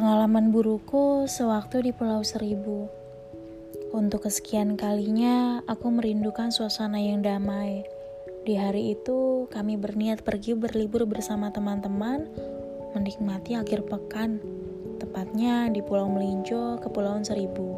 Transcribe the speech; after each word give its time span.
Pengalaman 0.00 0.48
burukku 0.48 1.28
sewaktu 1.28 1.84
di 1.84 1.92
Pulau 1.92 2.24
Seribu. 2.24 2.88
Untuk 3.92 4.24
kesekian 4.24 4.72
kalinya, 4.80 5.60
aku 5.68 5.92
merindukan 5.92 6.48
suasana 6.48 6.96
yang 6.96 7.20
damai. 7.20 7.84
Di 8.48 8.56
hari 8.56 8.96
itu, 8.96 9.44
kami 9.52 9.76
berniat 9.76 10.24
pergi 10.24 10.56
berlibur 10.56 11.04
bersama 11.04 11.52
teman-teman, 11.52 12.32
menikmati 12.96 13.60
akhir 13.60 13.84
pekan, 13.92 14.40
tepatnya 14.96 15.68
di 15.68 15.84
Pulau 15.84 16.08
Melinjo, 16.08 16.80
Kepulauan 16.80 17.20
Seribu. 17.20 17.76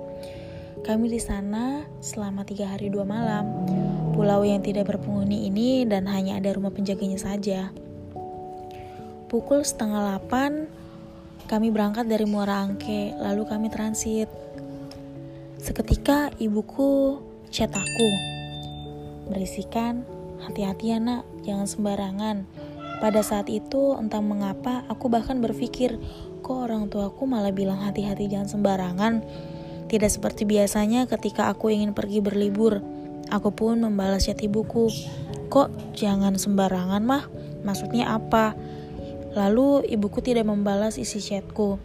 Kami 0.87 1.11
di 1.11 1.19
sana 1.19 1.83
selama 1.99 2.47
tiga 2.47 2.71
hari 2.71 2.87
dua 2.87 3.03
malam. 3.03 3.67
Pulau 4.15 4.47
yang 4.47 4.63
tidak 4.63 4.95
berpenghuni 4.95 5.51
ini 5.51 5.83
dan 5.91 6.07
hanya 6.07 6.39
ada 6.39 6.55
rumah 6.55 6.71
penjaganya 6.71 7.19
saja. 7.19 7.75
Pukul 9.27 9.67
setengah 9.67 10.07
delapan, 10.07 10.71
kami 11.51 11.75
berangkat 11.75 12.07
dari 12.07 12.27
Muara 12.27 12.63
Angke, 12.63 13.15
lalu 13.19 13.47
kami 13.47 13.69
transit. 13.69 14.29
Seketika 15.63 16.35
ibuku 16.43 17.23
chat 17.53 17.71
aku. 17.71 18.09
Berisikan, 19.31 20.03
hati-hati 20.43 20.93
ya 20.93 20.99
nak, 20.99 21.23
jangan 21.47 21.71
sembarangan. 21.71 22.37
Pada 22.99 23.23
saat 23.23 23.51
itu, 23.51 23.95
entah 23.99 24.23
mengapa, 24.23 24.87
aku 24.87 25.11
bahkan 25.11 25.39
berpikir, 25.43 25.99
kok 26.43 26.71
orang 26.71 26.91
tuaku 26.91 27.27
malah 27.27 27.55
bilang 27.55 27.79
hati-hati 27.79 28.31
jangan 28.31 28.51
sembarangan. 28.51 29.23
Tidak 29.87 30.11
seperti 30.11 30.47
biasanya 30.49 31.07
ketika 31.07 31.51
aku 31.51 31.71
ingin 31.71 31.95
pergi 31.95 32.19
berlibur. 32.23 32.83
Aku 33.31 33.55
pun 33.55 33.83
membalas 33.83 34.27
chat 34.27 34.41
ibuku. 34.43 34.91
Kok 35.53 35.95
jangan 35.95 36.35
sembarangan 36.39 37.03
mah? 37.05 37.25
Maksudnya 37.63 38.11
apa? 38.15 38.57
Lalu 39.33 39.89
ibuku 39.89 40.21
tidak 40.21 40.49
membalas 40.49 41.01
isi 41.01 41.21
chatku. 41.21 41.81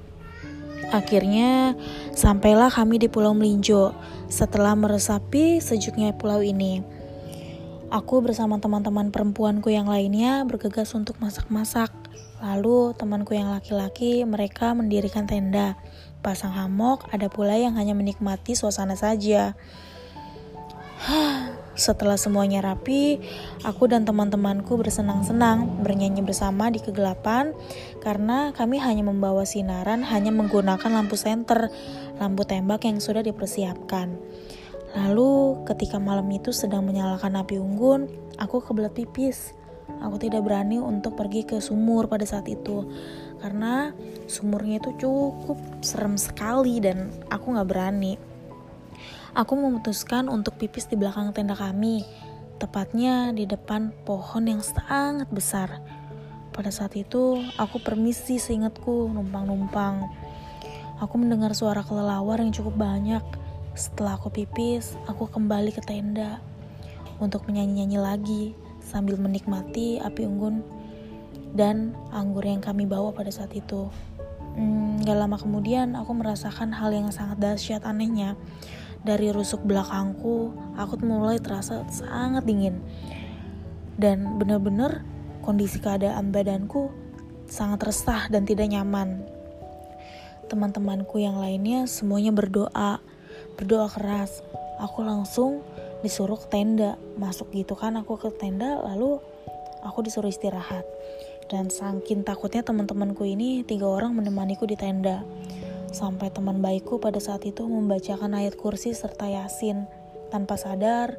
Akhirnya 0.92 1.76
sampailah 2.16 2.72
kami 2.72 3.00
di 3.00 3.08
Pulau 3.12 3.36
Melinjo 3.36 3.92
setelah 4.32 4.76
meresapi 4.76 5.60
sejuknya 5.60 6.16
pulau 6.16 6.40
ini. 6.40 6.84
Aku 7.88 8.20
bersama 8.20 8.60
teman-teman 8.60 9.16
perempuanku 9.16 9.72
yang 9.72 9.88
lainnya 9.88 10.44
bergegas 10.44 10.92
untuk 10.92 11.16
masak-masak. 11.24 11.92
Lalu 12.44 12.92
temanku 13.00 13.32
yang 13.32 13.50
laki-laki 13.50 14.28
mereka 14.28 14.76
mendirikan 14.76 15.24
tenda, 15.24 15.80
pasang 16.20 16.52
hamok, 16.52 17.08
ada 17.16 17.32
pula 17.32 17.56
yang 17.56 17.80
hanya 17.80 17.96
menikmati 17.96 18.54
suasana 18.60 19.00
saja. 19.00 19.56
Setelah 21.78 22.18
semuanya 22.18 22.66
rapi, 22.66 23.22
aku 23.62 23.86
dan 23.86 24.02
teman-temanku 24.02 24.82
bersenang-senang 24.82 25.86
bernyanyi 25.86 26.26
bersama 26.26 26.74
di 26.74 26.82
kegelapan 26.82 27.54
karena 28.02 28.50
kami 28.58 28.82
hanya 28.82 29.06
membawa 29.06 29.46
sinaran 29.46 30.02
hanya 30.02 30.34
menggunakan 30.34 30.90
lampu 30.90 31.14
senter, 31.14 31.70
lampu 32.18 32.50
tembak 32.50 32.82
yang 32.90 32.98
sudah 32.98 33.22
dipersiapkan. 33.22 34.18
Lalu 34.98 35.62
ketika 35.70 36.02
malam 36.02 36.26
itu 36.34 36.50
sedang 36.50 36.82
menyalakan 36.82 37.46
api 37.46 37.62
unggun, 37.62 38.10
aku 38.42 38.58
kebelet 38.58 38.98
pipis. 38.98 39.54
Aku 40.02 40.18
tidak 40.18 40.44
berani 40.44 40.82
untuk 40.82 41.14
pergi 41.14 41.46
ke 41.46 41.62
sumur 41.62 42.12
pada 42.12 42.26
saat 42.28 42.50
itu 42.52 42.86
karena 43.40 43.94
sumurnya 44.26 44.82
itu 44.84 44.92
cukup 45.00 45.58
serem 45.80 46.18
sekali 46.18 46.82
dan 46.82 47.14
aku 47.30 47.54
gak 47.54 47.70
berani. 47.70 48.37
Aku 49.36 49.60
memutuskan 49.60 50.32
untuk 50.32 50.56
pipis 50.56 50.88
di 50.88 50.96
belakang 50.96 51.36
tenda 51.36 51.58
kami, 51.58 52.08
tepatnya 52.62 53.36
di 53.36 53.44
depan 53.44 53.92
pohon 54.08 54.48
yang 54.48 54.64
sangat 54.64 55.28
besar. 55.28 55.84
Pada 56.56 56.72
saat 56.72 56.96
itu, 56.96 57.44
aku 57.60 57.84
permisi 57.84 58.40
seingatku 58.40 59.12
numpang-numpang. 59.12 60.08
Aku 61.04 61.20
mendengar 61.20 61.54
suara 61.54 61.84
kelelawar 61.84 62.40
yang 62.42 62.56
cukup 62.56 62.80
banyak. 62.80 63.22
Setelah 63.78 64.18
aku 64.18 64.34
pipis, 64.34 64.98
aku 65.06 65.30
kembali 65.30 65.70
ke 65.70 65.84
tenda 65.86 66.42
untuk 67.22 67.46
menyanyi-nyanyi 67.46 68.00
lagi 68.02 68.44
sambil 68.82 69.20
menikmati 69.20 70.00
api 70.02 70.26
unggun 70.26 70.64
dan 71.54 71.94
anggur 72.10 72.46
yang 72.46 72.64
kami 72.64 72.90
bawa 72.90 73.14
pada 73.14 73.30
saat 73.30 73.54
itu. 73.54 73.92
Hmm, 74.58 74.98
gak 75.06 75.14
lama 75.14 75.38
kemudian 75.38 75.94
aku 75.94 76.18
merasakan 76.18 76.74
hal 76.74 76.90
yang 76.90 77.14
sangat 77.14 77.38
dahsyat 77.38 77.86
anehnya. 77.86 78.34
Dari 79.06 79.30
rusuk 79.34 79.66
belakangku, 79.66 80.54
aku 80.78 80.94
mulai 81.06 81.38
terasa 81.42 81.86
sangat 81.92 82.46
dingin. 82.46 82.82
Dan 83.98 84.38
benar-benar 84.38 85.02
kondisi 85.42 85.82
keadaan 85.82 86.30
badanku 86.30 86.94
sangat 87.48 87.88
resah 87.88 88.28
dan 88.30 88.44
tidak 88.44 88.70
nyaman. 88.70 89.24
Teman-temanku 90.48 91.20
yang 91.20 91.40
lainnya 91.40 91.88
semuanya 91.88 92.32
berdoa, 92.32 93.00
berdoa 93.60 93.88
keras. 93.92 94.44
Aku 94.80 95.02
langsung 95.02 95.66
disuruh 96.06 96.38
ke 96.38 96.48
tenda, 96.54 96.96
masuk 97.18 97.50
gitu 97.52 97.74
kan 97.74 97.98
aku 97.98 98.16
ke 98.22 98.30
tenda 98.38 98.78
lalu 98.86 99.18
aku 99.82 100.06
disuruh 100.06 100.30
istirahat. 100.30 100.86
Dan 101.48 101.72
saking 101.72 102.28
takutnya 102.28 102.60
teman-temanku 102.60 103.24
ini 103.24 103.64
tiga 103.64 103.88
orang 103.88 104.12
menemaniku 104.14 104.68
di 104.68 104.76
tenda. 104.76 105.24
Sampai 105.98 106.30
teman 106.30 106.62
baikku 106.62 107.02
pada 107.02 107.18
saat 107.18 107.42
itu 107.50 107.66
membacakan 107.66 108.38
ayat 108.38 108.54
kursi 108.54 108.94
serta 108.94 109.26
yasin. 109.34 109.90
Tanpa 110.30 110.54
sadar, 110.54 111.18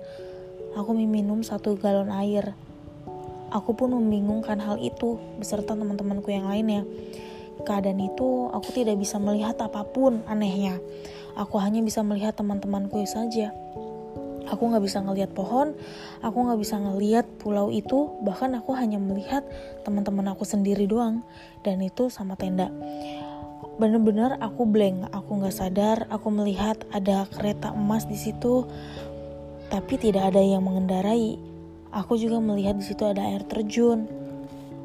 aku 0.79 0.95
meminum 0.95 1.43
satu 1.43 1.75
galon 1.75 2.15
air. 2.15 2.55
Aku 3.51 3.75
pun 3.75 3.91
membingungkan 3.91 4.63
hal 4.63 4.79
itu 4.79 5.19
beserta 5.35 5.75
teman-temanku 5.75 6.31
yang 6.31 6.47
lainnya. 6.47 6.87
Keadaan 7.67 7.99
itu 7.99 8.55
aku 8.55 8.71
tidak 8.71 9.03
bisa 9.03 9.19
melihat 9.19 9.59
apa 9.59 9.83
pun 9.83 10.23
anehnya. 10.31 10.79
Aku 11.35 11.59
hanya 11.59 11.83
bisa 11.83 12.07
melihat 12.07 12.39
teman-temanku 12.39 13.03
saja. 13.03 13.51
Aku 14.47 14.63
nggak 14.63 14.87
bisa 14.87 15.03
ngelihat 15.03 15.35
pohon, 15.35 15.75
aku 16.23 16.39
nggak 16.39 16.61
bisa 16.63 16.79
ngelihat 16.79 17.27
pulau 17.43 17.75
itu, 17.75 18.15
bahkan 18.23 18.55
aku 18.55 18.79
hanya 18.79 19.03
melihat 19.03 19.43
teman-teman 19.83 20.31
aku 20.31 20.47
sendiri 20.47 20.87
doang, 20.87 21.27
dan 21.67 21.83
itu 21.83 22.15
sama 22.15 22.39
tenda 22.39 22.71
bener-bener 23.79 24.35
aku 24.43 24.67
blank 24.67 25.07
aku 25.15 25.39
nggak 25.39 25.55
sadar 25.55 26.11
aku 26.11 26.35
melihat 26.35 26.83
ada 26.91 27.31
kereta 27.31 27.71
emas 27.71 28.11
di 28.11 28.19
situ 28.19 28.67
tapi 29.69 30.01
tidak 30.01 30.33
ada 30.33 30.41
yang 30.41 30.65
mengendarai. 30.65 31.37
Aku 31.93 32.21
juga 32.21 32.41
melihat 32.41 32.77
di 32.77 32.85
situ 32.85 33.05
ada 33.05 33.25
air 33.25 33.45
terjun. 33.45 34.09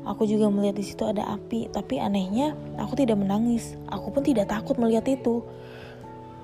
Aku 0.03 0.27
juga 0.27 0.51
melihat 0.51 0.75
di 0.75 0.85
situ 0.85 1.07
ada 1.07 1.23
api 1.31 1.71
tapi 1.71 1.99
anehnya 1.99 2.55
aku 2.75 2.99
tidak 2.99 3.19
menangis. 3.19 3.79
Aku 3.87 4.11
pun 4.11 4.23
tidak 4.23 4.51
takut 4.51 4.75
melihat 4.75 5.07
itu. 5.07 5.43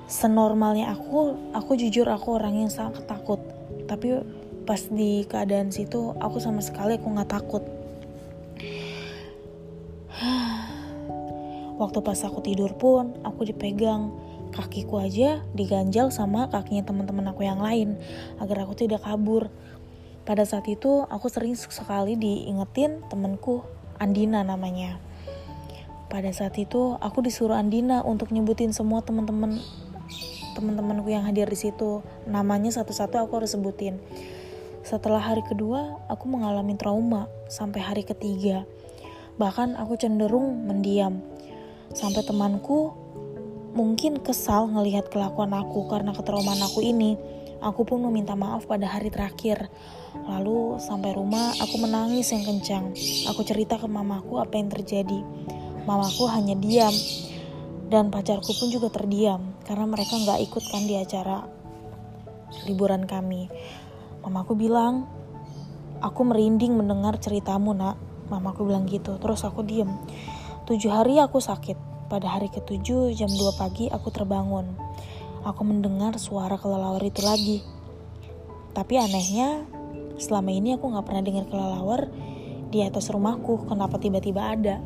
Senormalnya 0.07 0.95
aku 0.95 1.35
aku 1.51 1.75
jujur 1.75 2.07
aku 2.07 2.39
orang 2.39 2.63
yang 2.67 2.71
sangat 2.71 3.03
takut. 3.07 3.39
Tapi 3.87 4.23
pas 4.63 4.79
di 4.87 5.27
keadaan 5.27 5.75
situ 5.75 6.15
aku 6.15 6.39
sama 6.39 6.63
sekali 6.63 6.95
aku 6.95 7.07
nggak 7.11 7.31
takut 7.31 7.63
Waktu 11.79 12.03
pas 12.03 12.19
aku 12.27 12.43
tidur 12.43 12.75
pun, 12.75 13.15
aku 13.23 13.47
dipegang. 13.47 14.11
Kakiku 14.51 14.99
aja 14.99 15.39
diganjal 15.55 16.11
sama 16.11 16.51
kakinya 16.51 16.83
teman-teman 16.83 17.31
aku 17.31 17.47
yang 17.47 17.63
lain 17.63 17.95
agar 18.41 18.67
aku 18.67 18.75
tidak 18.75 19.05
kabur. 19.05 19.47
Pada 20.27 20.43
saat 20.43 20.67
itu, 20.67 21.07
aku 21.07 21.31
sering 21.31 21.55
sekali 21.55 22.19
diingetin 22.19 22.99
temanku, 23.07 23.63
Andina 23.95 24.43
namanya. 24.43 24.99
Pada 26.11 26.33
saat 26.35 26.59
itu, 26.59 26.99
aku 26.99 27.23
disuruh 27.23 27.55
Andina 27.55 28.03
untuk 28.03 28.35
nyebutin 28.35 28.75
semua 28.75 28.99
teman-teman 28.99 29.61
teman-temanku 30.57 31.07
yang 31.07 31.23
hadir 31.23 31.47
di 31.47 31.55
situ. 31.55 32.03
Namanya 32.27 32.75
satu-satu 32.75 33.15
aku 33.23 33.39
harus 33.39 33.55
sebutin. 33.55 34.01
Setelah 34.83 35.23
hari 35.23 35.45
kedua, 35.47 36.01
aku 36.11 36.27
mengalami 36.27 36.75
trauma 36.75 37.31
sampai 37.47 37.79
hari 37.79 38.03
ketiga. 38.03 38.67
Bahkan 39.39 39.79
aku 39.79 39.95
cenderung 39.95 40.67
mendiam 40.67 41.23
Sampai 41.93 42.21
temanku 42.21 42.93
mungkin 43.73 44.21
kesal 44.21 44.69
ngelihat 44.69 45.13
kelakuan 45.13 45.53
aku 45.53 45.89
karena 45.89 46.13
ketraumaan 46.13 46.61
aku 46.61 46.85
ini. 46.85 47.17
Aku 47.59 47.83
pun 47.83 47.99
meminta 47.99 48.39
maaf 48.39 48.63
pada 48.71 48.87
hari 48.87 49.11
terakhir. 49.11 49.67
Lalu 50.25 50.79
sampai 50.79 51.11
rumah 51.11 51.51
aku 51.59 51.75
menangis 51.81 52.31
yang 52.31 52.47
kencang. 52.47 52.95
Aku 53.27 53.43
cerita 53.43 53.75
ke 53.75 53.85
mamaku 53.85 54.39
apa 54.39 54.55
yang 54.55 54.71
terjadi. 54.71 55.19
Mamaku 55.83 56.29
hanya 56.31 56.55
diam 56.55 56.93
dan 57.89 58.13
pacarku 58.13 58.53
pun 58.53 58.69
juga 58.69 58.93
terdiam 58.93 59.57
karena 59.65 59.89
mereka 59.89 60.13
nggak 60.15 60.39
ikut 60.45 60.63
kan 60.69 60.85
di 60.85 60.95
acara 60.95 61.43
liburan 62.69 63.03
kami. 63.09 63.49
Mamaku 64.23 64.53
bilang, 64.53 65.09
aku 65.99 66.21
merinding 66.25 66.77
mendengar 66.77 67.17
ceritamu 67.17 67.73
nak. 67.73 67.97
Mamaku 68.29 68.69
bilang 68.69 68.85
gitu, 68.85 69.17
terus 69.17 69.41
aku 69.41 69.65
diem. 69.65 69.89
Tujuh 70.69 70.93
hari 70.93 71.17
aku 71.17 71.41
sakit. 71.41 71.73
Pada 72.13 72.37
hari 72.37 72.45
ketujuh 72.53 73.17
jam 73.17 73.25
2 73.25 73.57
pagi 73.57 73.89
aku 73.89 74.13
terbangun. 74.13 74.69
Aku 75.41 75.65
mendengar 75.65 76.13
suara 76.21 76.61
kelelawar 76.61 77.01
itu 77.01 77.25
lagi. 77.25 77.65
Tapi 78.77 79.01
anehnya, 79.01 79.65
selama 80.21 80.53
ini 80.53 80.77
aku 80.77 80.93
gak 80.93 81.09
pernah 81.09 81.25
dengar 81.25 81.49
kelelawar 81.49 82.05
di 82.69 82.85
atas 82.85 83.09
rumahku. 83.09 83.65
Kenapa 83.65 83.97
tiba-tiba 83.97 84.45
ada? 84.53 84.77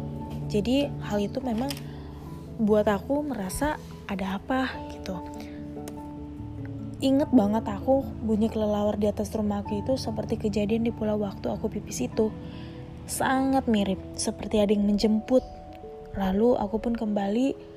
Jadi 0.47 0.88
hal 1.03 1.19
itu 1.19 1.44
memang 1.44 1.68
buat 2.63 2.88
aku 2.88 3.19
merasa 3.19 3.75
ada 4.07 4.39
apa 4.39 4.71
gitu 4.88 5.19
Ingat 7.03 7.35
banget 7.35 7.68
aku 7.68 8.07
bunyi 8.24 8.47
kelelawar 8.47 8.95
di 8.95 9.12
atas 9.12 9.35
rumahku 9.35 9.83
itu 9.83 10.00
seperti 10.00 10.39
kejadian 10.39 10.88
di 10.88 10.95
pulau 10.95 11.19
waktu 11.19 11.51
aku 11.51 11.68
pipis 11.68 12.07
itu. 12.07 12.31
Sangat 13.03 13.68
mirip, 13.68 14.00
seperti 14.15 14.63
ada 14.63 14.71
yang 14.71 14.88
menjemput. 14.88 15.44
Lalu 16.13 16.57
aku 16.57 16.77
pun 16.77 16.94
kembali 16.94 17.74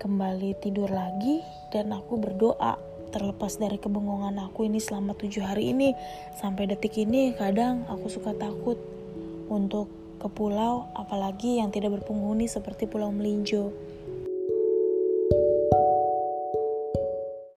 kembali 0.00 0.50
tidur 0.58 0.90
lagi 0.90 1.44
dan 1.70 1.94
aku 1.94 2.18
berdoa 2.18 2.74
terlepas 3.12 3.60
dari 3.60 3.76
kebengongan 3.76 4.40
aku 4.40 4.64
ini 4.64 4.80
selama 4.80 5.12
tujuh 5.14 5.44
hari 5.44 5.76
ini. 5.76 5.92
Sampai 6.40 6.66
detik 6.66 6.96
ini 6.96 7.36
kadang 7.36 7.84
aku 7.86 8.08
suka 8.08 8.32
takut 8.32 8.80
untuk 9.52 9.92
ke 10.22 10.28
pulau 10.32 10.88
apalagi 10.94 11.58
yang 11.58 11.74
tidak 11.74 12.00
berpenghuni 12.00 12.46
seperti 12.46 12.86
pulau 12.86 13.10
Melinjo 13.10 13.74